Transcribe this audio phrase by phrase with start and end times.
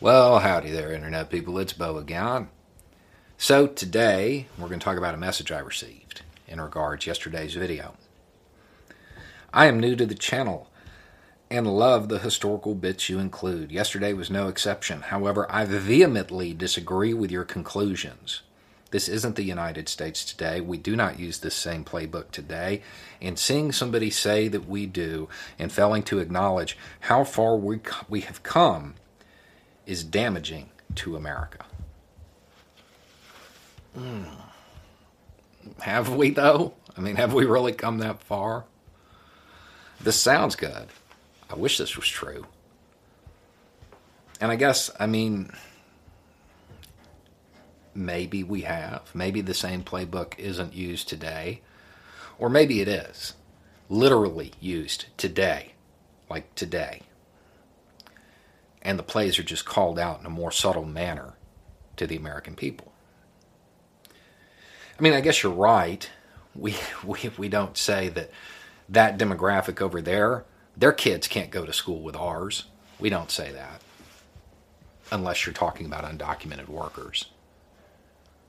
[0.00, 1.58] Well, howdy there, Internet people.
[1.58, 2.50] It's Beau again.
[3.36, 7.54] So, today we're going to talk about a message I received in regards to yesterday's
[7.54, 7.96] video.
[9.52, 10.70] I am new to the channel
[11.50, 13.72] and love the historical bits you include.
[13.72, 15.02] Yesterday was no exception.
[15.02, 18.42] However, I vehemently disagree with your conclusions.
[18.92, 20.60] This isn't the United States today.
[20.60, 22.82] We do not use this same playbook today.
[23.20, 25.28] And seeing somebody say that we do
[25.58, 28.94] and failing to acknowledge how far we, we have come
[29.88, 31.64] is damaging to America.
[33.98, 34.26] Mm.
[35.80, 36.74] Have we, though?
[36.96, 38.66] I mean, have we really come that far?
[39.98, 40.88] This sounds good.
[41.50, 42.46] I wish this was true.
[44.42, 45.50] And I guess, I mean,
[47.94, 49.10] maybe we have.
[49.14, 51.62] Maybe the same playbook isn't used today.
[52.38, 53.34] Or maybe it is.
[53.88, 55.72] Literally used today.
[56.28, 57.02] Like today
[58.82, 61.34] and the plays are just called out in a more subtle manner
[61.96, 62.92] to the American people.
[64.98, 66.08] I mean, I guess you're right.
[66.54, 68.30] We, we, we don't say that
[68.88, 70.44] that demographic over there,
[70.76, 72.64] their kids can't go to school with ours.
[72.98, 73.82] We don't say that.
[75.10, 77.26] Unless you're talking about undocumented workers.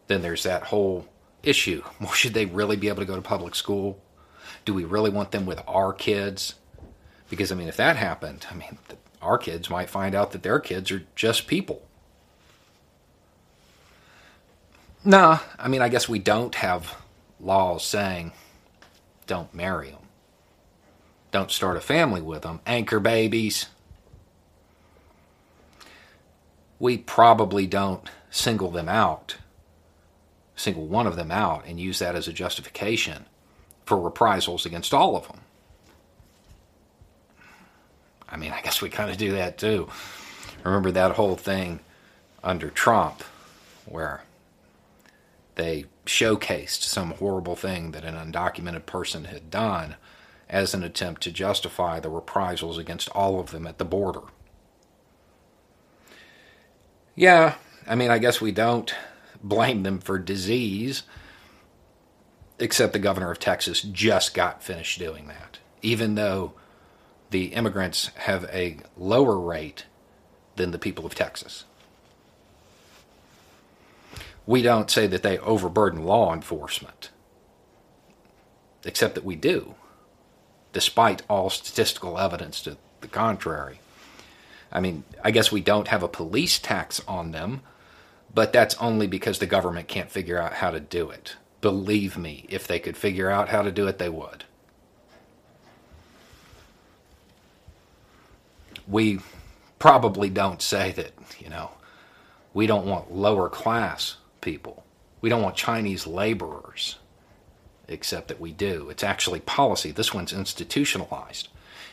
[0.07, 1.07] Then there's that whole
[1.43, 1.83] issue.
[1.99, 4.01] Well, should they really be able to go to public school?
[4.65, 6.55] Do we really want them with our kids?
[7.29, 8.77] Because, I mean, if that happened, I mean,
[9.21, 11.81] our kids might find out that their kids are just people.
[15.03, 16.95] Nah, I mean, I guess we don't have
[17.39, 18.33] laws saying
[19.27, 20.07] don't marry them,
[21.31, 23.67] don't start a family with them, anchor babies.
[26.79, 29.37] We probably don't single them out,
[30.55, 33.25] single one of them out, and use that as a justification
[33.85, 35.41] for reprisals against all of them.
[38.29, 39.89] I mean, I guess we kind of do that too.
[40.63, 41.79] Remember that whole thing
[42.43, 43.23] under Trump
[43.85, 44.21] where
[45.55, 49.95] they showcased some horrible thing that an undocumented person had done
[50.49, 54.21] as an attempt to justify the reprisals against all of them at the border.
[57.15, 57.55] Yeah,
[57.87, 58.93] I mean, I guess we don't
[59.43, 61.03] blame them for disease,
[62.57, 65.59] except the governor of Texas just got finished doing that.
[65.81, 66.53] Even though
[67.29, 69.85] the immigrants have a lower rate
[70.55, 71.65] than the people of Texas.
[74.45, 77.11] We don't say that they overburden law enforcement,
[78.83, 79.75] except that we do,
[80.73, 83.79] despite all statistical evidence to the contrary.
[84.71, 87.61] I mean, I guess we don't have a police tax on them,
[88.33, 91.35] but that's only because the government can't figure out how to do it.
[91.61, 94.45] Believe me, if they could figure out how to do it, they would.
[98.89, 99.19] We
[99.77, 101.71] probably don't say that, you know,
[102.53, 104.83] we don't want lower class people.
[105.21, 106.97] We don't want Chinese laborers,
[107.87, 108.89] except that we do.
[108.89, 109.91] It's actually policy.
[109.91, 111.49] This one's institutionalized.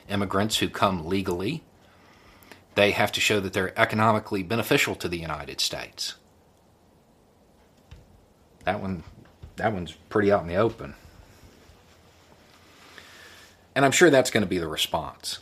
[0.09, 1.63] Immigrants who come legally,
[2.77, 6.15] they have to show that they're economically beneficial to the United States.
[8.65, 9.05] That one
[9.57, 10.95] that one's pretty out in the open.
[13.75, 15.41] And I'm sure that's going to be the response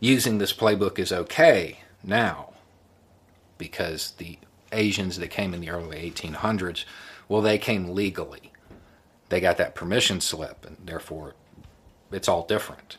[0.00, 2.52] using this playbook is okay now
[3.58, 4.38] because the
[4.72, 6.84] Asians that came in the early 1800s,
[7.28, 8.52] well, they came legally.
[9.28, 11.34] They got that permission slip, and therefore
[12.12, 12.98] it's all different.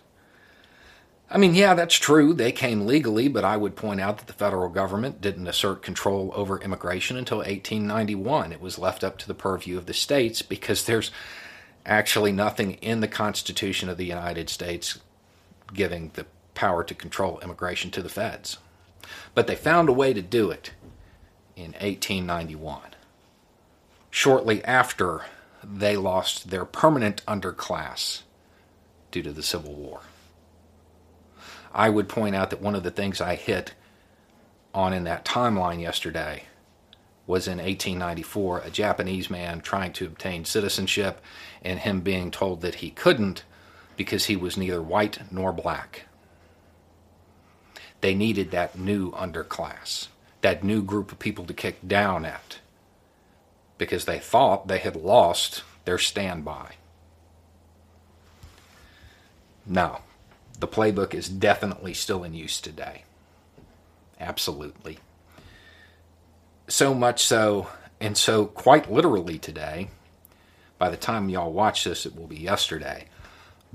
[1.30, 2.34] I mean, yeah, that's true.
[2.34, 6.32] They came legally, but I would point out that the federal government didn't assert control
[6.36, 8.52] over immigration until 1891.
[8.52, 11.12] It was left up to the purview of the states because there's
[11.86, 15.00] actually nothing in the Constitution of the United States
[15.74, 18.58] giving the power to control immigration to the feds.
[19.34, 20.72] But they found a way to do it
[21.56, 22.82] in 1891,
[24.10, 25.26] shortly after
[25.64, 28.22] they lost their permanent underclass
[29.12, 30.02] due to the Civil War.
[31.74, 33.74] I would point out that one of the things I hit
[34.74, 36.44] on in that timeline yesterday
[37.28, 41.22] was in 1894 a Japanese man trying to obtain citizenship
[41.62, 43.44] and him being told that he couldn't
[43.98, 46.04] because he was neither white nor black.
[48.06, 50.10] They needed that new underclass,
[50.42, 52.60] that new group of people to kick down at,
[53.80, 56.76] because they thought they had lost their standby.
[59.66, 60.02] No,
[60.60, 63.06] the playbook is definitely still in use today.
[64.20, 65.00] Absolutely.
[66.68, 67.70] So much so,
[68.00, 69.90] and so quite literally today,
[70.78, 73.06] by the time y'all watch this, it will be yesterday.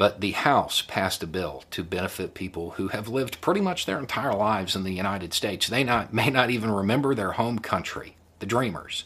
[0.00, 3.98] But the House passed a bill to benefit people who have lived pretty much their
[3.98, 5.68] entire lives in the United States.
[5.68, 9.04] They not, may not even remember their home country, the Dreamers.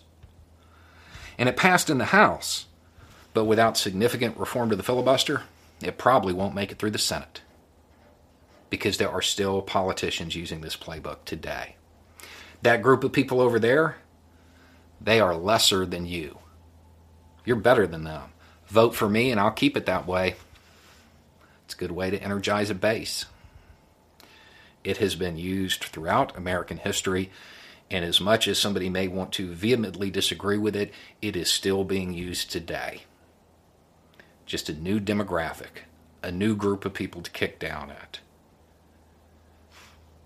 [1.37, 2.67] And it passed in the House,
[3.32, 5.43] but without significant reform to the filibuster,
[5.82, 7.41] it probably won't make it through the Senate
[8.70, 11.75] because there are still politicians using this playbook today.
[12.62, 13.96] That group of people over there,
[15.00, 16.38] they are lesser than you.
[17.44, 18.31] You're better than them.
[18.69, 20.37] Vote for me and I'll keep it that way.
[21.75, 23.26] It's a good way to energize a base.
[24.85, 27.32] It has been used throughout American history,
[27.91, 31.82] and as much as somebody may want to vehemently disagree with it, it is still
[31.82, 33.03] being used today.
[34.47, 35.82] Just a new demographic,
[36.23, 38.20] a new group of people to kick down at.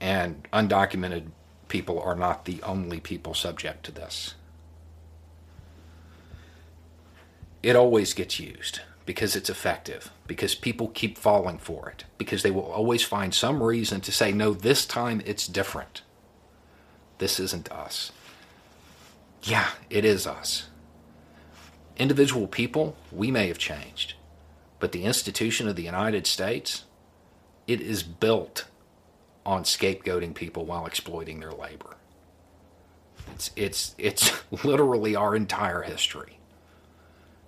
[0.02, 1.28] And undocumented
[1.68, 4.34] people are not the only people subject to this.
[7.62, 12.50] It always gets used because it's effective, because people keep falling for it, because they
[12.50, 16.02] will always find some reason to say, no, this time it's different.
[17.16, 18.12] This isn't us.
[19.42, 20.68] Yeah, it is us.
[21.96, 24.12] Individual people, we may have changed,
[24.78, 26.84] but the institution of the United States,
[27.66, 28.66] it is built
[29.46, 31.96] on scapegoating people while exploiting their labor.
[33.32, 36.40] It's, it's, it's literally our entire history.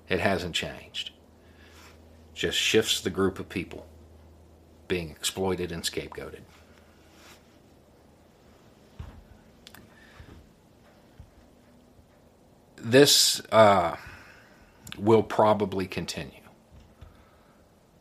[0.09, 1.11] It hasn't changed.
[2.41, 3.87] Just shifts the group of people
[4.89, 6.41] being exploited and scapegoated.
[12.77, 13.97] This uh,
[14.99, 16.41] will probably continue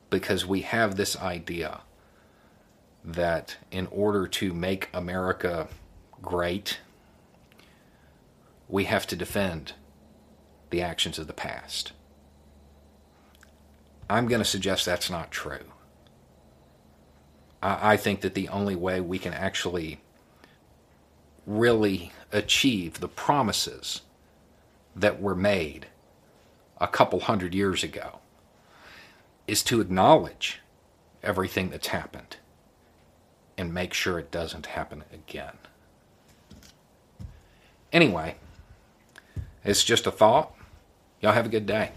[0.10, 1.82] because we have this idea
[3.04, 5.68] that in order to make America
[6.22, 6.80] great,
[8.70, 9.74] we have to defend
[10.70, 11.92] the actions of the past.
[14.10, 15.72] I'm going to suggest that's not true.
[17.62, 20.02] I, I think that the only way we can actually
[21.46, 24.02] really achieve the promises
[24.96, 25.88] that were made
[26.80, 28.20] a couple hundred years ago
[29.48, 30.60] is to acknowledge
[31.24, 32.38] everything that's happened
[33.58, 35.58] and make sure it doesn't happen again.
[37.92, 38.36] Anyway,
[39.66, 40.54] it's just a thought.
[41.22, 41.92] Y'all have a good day.